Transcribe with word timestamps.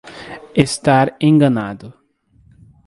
Está 0.65 0.97
enganado. 1.29 1.87